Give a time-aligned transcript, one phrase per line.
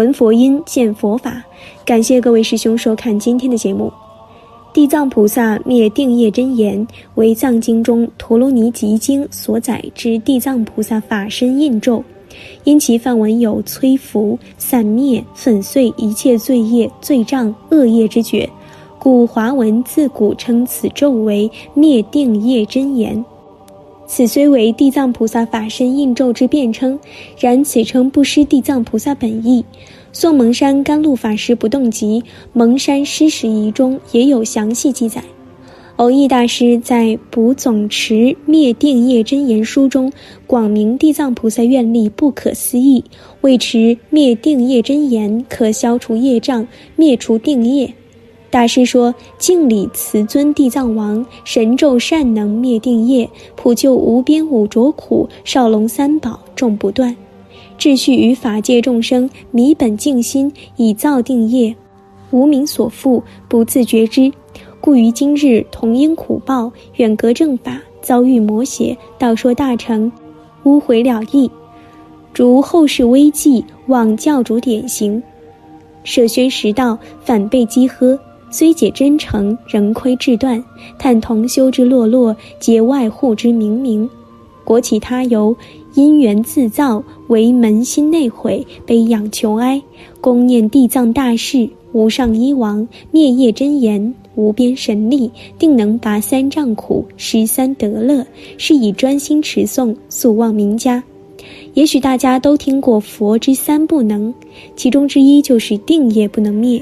[0.00, 1.44] 闻佛音，见佛法。
[1.84, 3.92] 感谢各位师兄收看今天的节目。
[4.72, 12.02] 地藏菩萨灭定业真言，为藏经中《陀罗尼集经》所载之地藏菩萨法身印咒，
[12.64, 18.48] 因其梵文有摧伏、散灭、粉碎一切罪业、罪障、恶业之觉，
[18.98, 23.22] 故华文自古称此咒为灭定业真言。
[24.06, 26.98] 此虽为地藏菩萨法身印咒之辩称，
[27.38, 29.64] 然此称不失地藏菩萨本意。
[30.12, 32.20] 宋蒙山甘露法师不动集
[32.52, 35.22] 《蒙山施食仪》中也有详细记载。
[35.96, 40.10] 偶益大师在《补总持灭定业真言书》中
[40.46, 43.04] 广明地藏菩萨愿力不可思议，
[43.42, 47.92] 为持灭定业真言可消除业障，灭除定业。
[48.48, 57.14] 大师说：“敬礼慈尊地藏王，神咒善能灭定业，普救无边五浊苦，少龙三宝众不断。”
[57.80, 61.74] 秩序与法界众生迷本净心，以造定业，
[62.30, 64.30] 无名所缚，不自觉知，
[64.82, 70.12] 故于今日同因苦报，远隔正法，遭遇魔邪，道说大成，
[70.64, 71.50] 污毁了义。
[72.34, 75.22] 如后世危忌，望教主典型，
[76.04, 78.20] 舍宣实道，反被讥呵，
[78.50, 80.62] 虽解真诚，仍亏志断。
[80.98, 84.06] 叹同修之落落，皆外护之明明。
[84.64, 85.56] 国企他由。
[85.94, 89.82] 因缘自造，为门心内毁，悲仰求哀，
[90.20, 98.24] 恭念地藏大士，无上一王，灭业真言，无边神力，定能拔三障苦，十三得乐，
[98.56, 101.02] 是以专心持诵，速望名家。
[101.74, 104.32] 也许大家都听过佛之三不能，
[104.76, 106.80] 其中之一就是定业不能灭。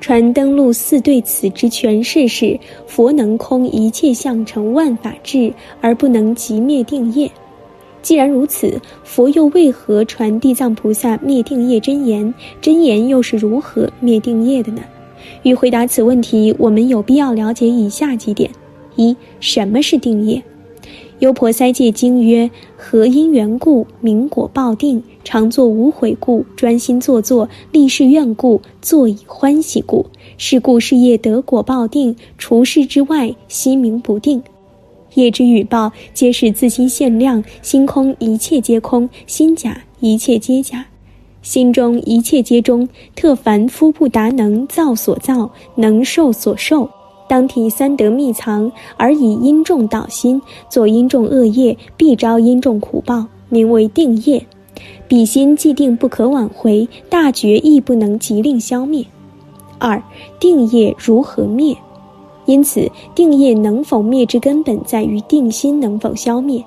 [0.00, 7.30] 传登录四对此之诠释是：佛能空一切相成万法智，而不能即灭定业。
[8.02, 12.34] 既然如此，佛又为何传地藏菩萨灭定业真言？
[12.60, 14.82] 真言又是如何灭定业的呢？
[15.44, 18.50] 欲回答此问题，我们有必要了解以下几点：
[18.96, 20.42] 一、什么是定业？
[21.20, 25.00] 优婆塞戒经曰：何因缘故，名果报定？
[25.22, 30.04] 常作无悔故，专心坐坐，立誓愿故，坐以欢喜故。
[30.36, 34.42] 是故事业得果报定，除世之外，心名不定。
[35.14, 40.86] 业之语报，皆是自心限量，心空一切皆空，心假一切皆假，
[41.42, 42.88] 心中一切皆中。
[43.14, 46.88] 特凡夫不达能造所造，能受所受，
[47.28, 54.46] 当体三德密藏，而以因重导心，作因重恶业，必招因重苦报，名为定业。
[55.06, 59.04] 彼心既定不可挽回，大觉亦不能即令消灭。
[59.78, 60.02] 二
[60.40, 61.76] 定业如何灭？
[62.46, 66.62] 因此，定业能否灭之根本在于定心能否消灭。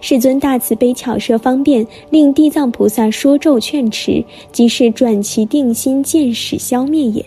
[0.00, 7.24] 世尊大慈悲巧设方便，令地藏菩萨说咒劝持，即是转其定心见使消灭也。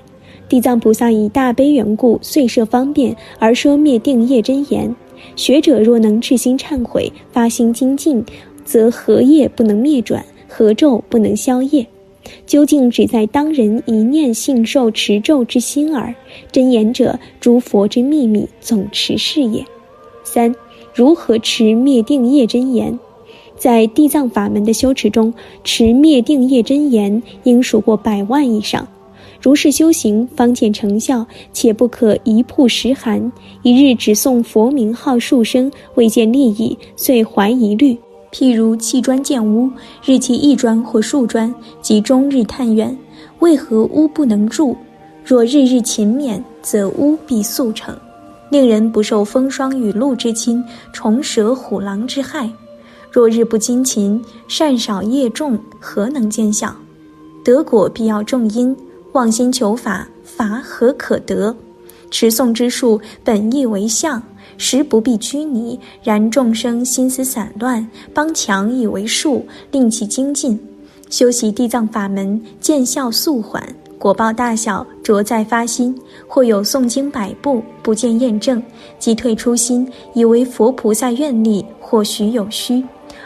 [0.48, 4.96] 地藏菩萨以大悲缘故，遂设方便而说灭定业真言。
[5.36, 8.24] 学者若能至心忏悔，发心精进，
[8.64, 10.24] 则何业不能灭转？
[10.48, 11.88] 何咒不能消业？
[12.46, 16.14] 究竟只在当人一念信受持咒之心耳。
[16.52, 19.66] 真言者，诸佛之秘密总持是也。
[20.24, 20.54] 三，
[20.94, 22.98] 如何持灭定业真言？
[23.58, 28.88] 在地藏法门的修持中，持灭定业真言应数过百万以上。
[29.42, 33.32] 如是修行，方见成效，且不可一曝十寒。
[33.62, 37.98] 一日只诵佛名号数声，未见利益，遂怀疑虑。
[38.34, 39.70] 譬如砌砖建屋，
[40.04, 42.98] 日砌一砖或数砖，即终日探怨，
[43.40, 44.76] 为何屋不能住？
[45.24, 47.96] 若日日勤勉，则屋必速成，
[48.50, 52.50] 令人不受风霜雨露之侵，虫蛇虎狼之害。
[53.12, 56.76] 若日不精勤，善少业重，何能见效？
[57.44, 58.76] 得果必要重因，
[59.12, 61.56] 妄心求法，法何可得？
[62.10, 64.22] 持诵之术，本意为相。
[64.58, 70.60] 实不必拘泥，然众生心思散乱，帮强以为术，令其精进。
[71.10, 73.64] 修习地藏法门，见效速缓，
[74.00, 75.96] 果报大小，着在发心。
[76.28, 78.62] 或有诵经百部，不见验证，
[78.98, 82.84] 即退初心，以为佛菩萨愿力，或许有虚，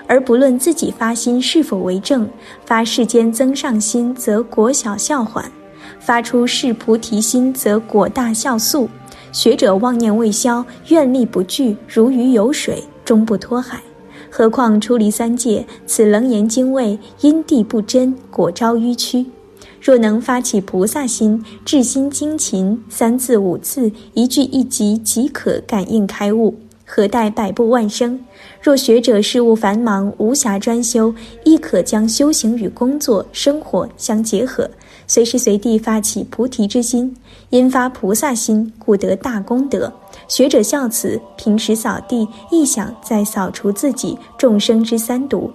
[0.07, 2.29] 而不论自己发心是否为正。
[2.65, 5.45] 发世间增上心，则果小效缓；
[6.01, 8.89] 发出誓菩提心，则果大效速。
[9.31, 13.81] 学者妄念未消，愿力不具，如鱼游水，终不脱海。
[14.29, 19.25] 何况出离三界，此楞严经位，因地不真，果招迂曲。
[19.81, 26.55] 若能发起菩萨心，至心精勤，三字五字，一句一集，即可感应开悟。
[26.85, 28.19] 何待百步万生？
[28.61, 31.13] 若学者事务繁忙，无暇专修，
[31.43, 34.69] 亦可将修行与工作、生活相结合，
[35.07, 37.15] 随时随地发起菩提之心，
[37.49, 39.91] 因发菩萨心，故得大功德。
[40.27, 45.49] 学者孝慈，平时扫地亦想再扫除自己众生之三毒，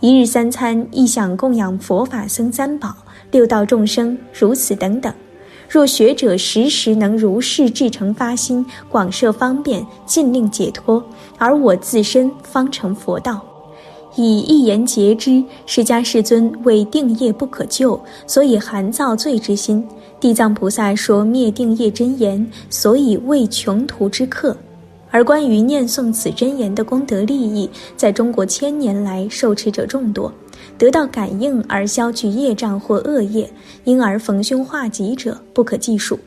[0.00, 2.94] 一日三餐亦想供养佛法僧三宝、
[3.30, 5.12] 六道众生，如此等等。
[5.70, 11.02] 若学者时时能如是至诚发心，广设方便，尽令解脱，
[11.38, 13.42] 而我自身方成佛道。
[14.20, 19.80] 以一言结之，释迦世尊为定业不可救，所以含造罪之心；
[20.18, 24.56] 地藏菩萨说灭定业真言，所以为穷途之客。
[25.12, 30.32] 而关于念诵此真言的功德利益，在中国千年来受持者众多。
[30.76, 33.48] 得到感应而消去业障或恶业，
[33.84, 36.18] 因而逢凶化吉者不可计数。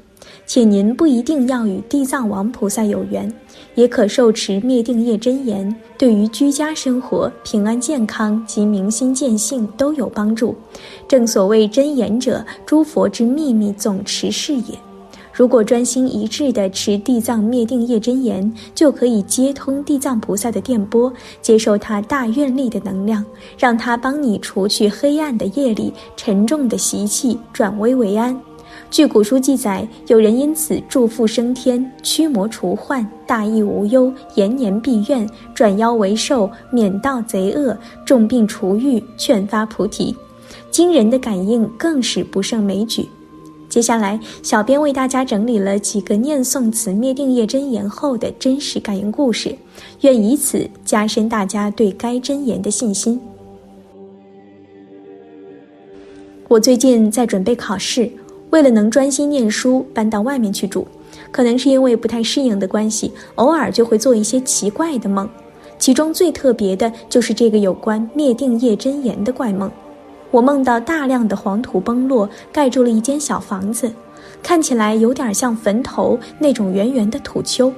[0.54, 3.34] 且您不一定要与地藏王菩萨有缘，
[3.76, 10.54] 也可受持灭定业真言，对于居家生活、平安健康及明心见性都有帮助。
[11.08, 14.78] 正所谓真言者，诸佛之秘密总持是也。
[15.32, 21.10] 如果专心一致地持地藏灭定业真言，就可以接通地藏菩萨的电波，
[21.42, 23.24] 接受他大愿力的能量，
[23.58, 28.38] 让他帮你除去黑暗的业力、沉重的习气，转危为安。
[28.92, 40.14] 据古书记载，有人因此祝福升天、驱魔除患、大义无忧、延年避愿、转妖为寿、免盗贼恶、重病除愈、劝发菩提，
[40.70, 43.08] 惊人的感应更是不胜枚举。
[43.70, 49.56] 接下来，小编为大家整理了几个念诵此灭定业真言后的真实感应故事，
[50.02, 53.18] 愿以此加深大家对该真言的信心。
[56.50, 58.12] 我最近在准备考试，
[58.52, 60.88] 为了能专心念书，搬到外面去住。
[61.32, 65.30] 可能是因为不太适应的关系，偶尔就会做一些奇怪的梦，
[65.78, 69.72] 其中最特别的就是这个有关灭定业真言的怪梦。
[70.30, 73.92] 我梦到大量的黄土崩落，盖住了一间小房子，
[74.44, 77.72] 看起来有点像坟头那种圆圆的土丘。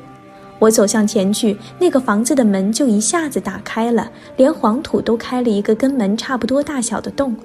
[0.59, 7.35] 我走向前去，那个房子的门就一下子打开了，连黄土都开了一个跟门差不多大小的洞，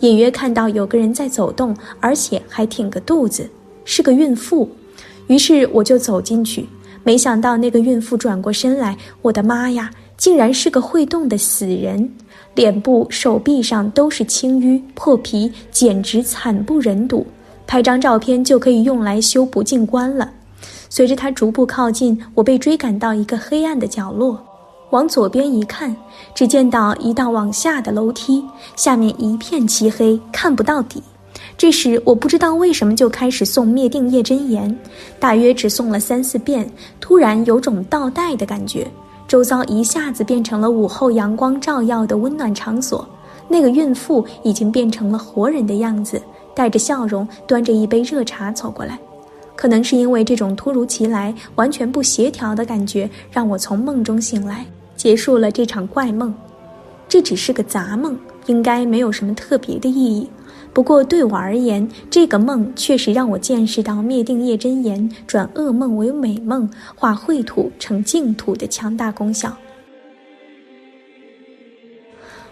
[0.00, 3.48] 隐约看到有个人在走动，而且还挺个肚子，
[3.84, 4.68] 是个孕妇。
[5.26, 6.66] 于是我就走进去，
[7.04, 12.10] 没想到那个孕妇转过身来，我的妈呀，竟然是个会动的死人！
[12.54, 17.26] 脸部、手臂上都是青瘀破皮，简直惨不忍睹。
[17.66, 20.30] 拍张照片就可以用来修补镜关了。
[20.88, 24.47] 随着他逐步靠近，我被追赶到一个黑暗的角落。
[24.90, 25.94] 往左边一看，
[26.34, 28.44] 只见到一道往下的楼梯，
[28.74, 31.02] 下面一片漆黑，看不到底。
[31.56, 34.76] 这时，我不知道为什么就开始诵灭定业真言，
[35.20, 36.70] 大约只诵了三四遍，
[37.00, 38.86] 突然有种倒带的感觉。
[39.26, 43.06] 周遭一下子变成了午后阳光照耀的温暖场所，
[43.46, 46.22] 那个孕妇已经变成了活人的样子，
[46.54, 48.98] 带着笑容，端着一杯热茶走过来。
[49.54, 54.64] 可能是因为这种突如其来、完全不协调的感觉，让我从梦中醒来，
[54.98, 56.34] 结束了这场怪梦。
[57.08, 60.28] 这只是个杂梦，应该没有什么特别的意义。
[60.74, 69.56] 不过对我而言，这个梦确实让我见识到灭定业真言转噩梦为美梦、化秽土成净土的强大功效。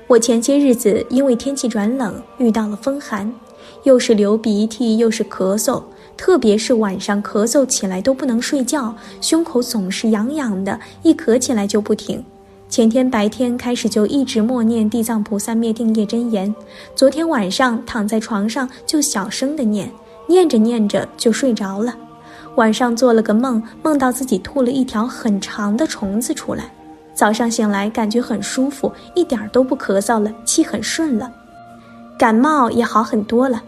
[0.07, 3.31] 我前些日子因为天气转冷，遇到了风寒，
[3.83, 5.83] 又是流鼻涕，又是咳嗽，
[6.17, 12.25] 特别是晚上咳嗽起来都不能睡觉，胸口总是痒痒的，一咳起来就不停。
[12.68, 16.52] 前天白天开始就一直默念地藏菩萨灭定业真言，
[16.94, 19.90] 昨天晚上躺在床上就小声的念，
[20.26, 21.94] 念着念着就睡着了。
[22.56, 26.70] 晚上做了个梦，梦到自己吐了一条很长的虫子出来。
[27.14, 31.32] 早上醒来感觉很舒服，一点都不咳嗽了，气很顺了，
[32.18, 33.62] 感冒也好很多了。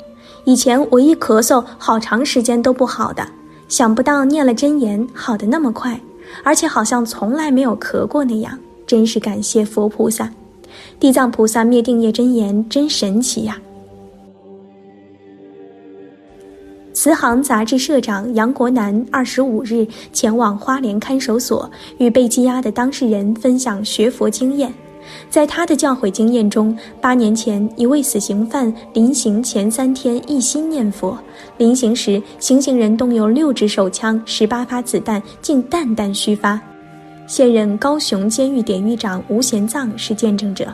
[0.45, 3.27] 以前我一咳嗽好长时间都不好的，
[3.69, 5.99] 想不到念了真言好的那么快，
[6.43, 8.59] 而且好像从来没有咳过那样。
[8.89, 10.29] 真是感谢佛菩萨，
[10.99, 13.61] 地藏菩萨灭定业真言真神奇呀！
[16.95, 24.73] 慈航杂志社长杨国南二十五日前往花莲看守所，与被羁押的当事人分享学佛经验。
[25.31, 31.17] 在他的教诲经验中，八年前一位死刑犯临刑前三天一心念佛，
[31.57, 36.61] 临刑时行刑人动用六支手枪、十八发子弹，竟弹弹虚发。
[37.29, 40.73] 现任高雄监狱典狱长吴贤藏是见证者。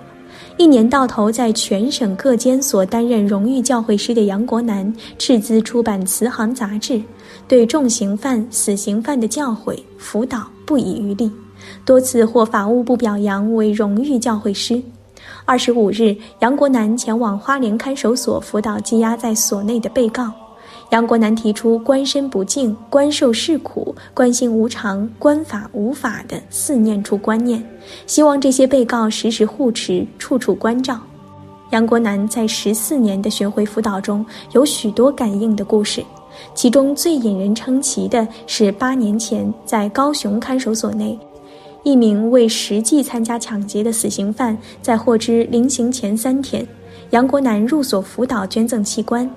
[0.57, 7.03] 一年到头在全省各监所担任荣誉教诲师的杨国南，斥资出版《慈航》杂志，
[7.49, 11.29] 对重刑犯、死刑犯的教诲辅导不遗余力，
[11.85, 14.81] 多次获法务部表扬为荣誉教会师。
[15.45, 20.33] 二十五日，杨国南前往花莲看守所辅导羁押在所内的被告。
[20.91, 27.65] 杨国南提出“官身不净，官受是苦，官性无常，官法无法”的四念处观念，
[28.07, 31.01] 希望这些被告时时护持，处处关照。
[31.71, 36.05] 杨国南在十四年的巡回辅导中有许多感应的故事，
[36.55, 41.19] 其中最引人称奇的是八年前在高雄看守所内，
[41.83, 46.65] 一名未实际参加抢劫的死刑犯，在获知临刑前三天，
[47.11, 49.29] 杨国南入所辅导捐赠器官。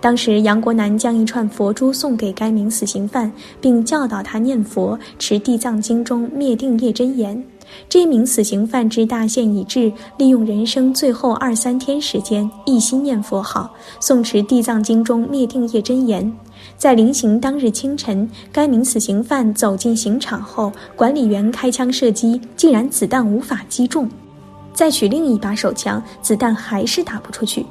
[0.00, 7.42] 当时，杨国南将一串佛珠送给该名死刑犯，并教导他念佛，持《地藏经》中灭定业真言。
[7.88, 16.30] 这名死刑犯之大限已至，利用人生最后二三天时间，一心念佛号，诵持《地藏经》中灭定业真言。
[16.76, 24.08] 在临刑当日清晨，该名死刑犯走进刑场后，管理员开枪射击，竟然子弹无法击中。
[24.74, 27.64] 再取另一把手枪，子弹还是打不出去。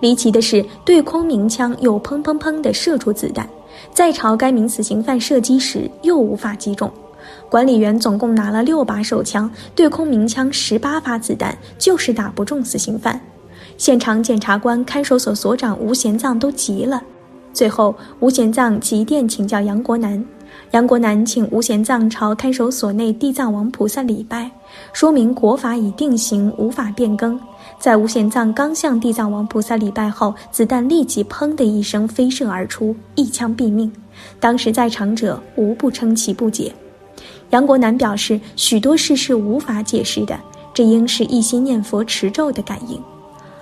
[0.00, 3.48] 离奇的是，对空鸣枪又砰砰砰地射出子弹，
[3.92, 6.90] 在朝该名死刑犯射击时又无法击中。
[7.48, 13.20] 管理员总共拿了六把手枪，对空鸣枪十八发子弹，就是打不中死刑犯。
[13.76, 17.02] 现场检察官、看守所所长吴贤藏都急了。
[17.52, 20.24] 最后，吴贤藏急电请教杨国南，
[20.70, 24.50] 杨国南请吴贤藏朝看守所内地藏王菩萨礼拜，
[24.92, 27.38] 说明国法已定型，无法变更。
[27.80, 33.90] 在吴显藏刚向地藏王菩萨礼拜后，子弹立即“砰”的一声飞射而出，一枪毙命。
[34.38, 36.70] 当时在场者无不称其不解。
[37.48, 40.38] 杨国南表示，许多事是无法解释的，
[40.74, 43.02] 这应是一心念佛持咒的感应。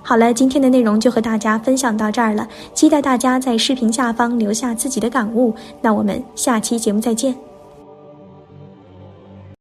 [0.02, 5.54] 好了，今天的内容就和大家分享到这儿了，期待大家在视频下方留下自己的感悟。
[5.80, 7.47] 那我们下期节目再见。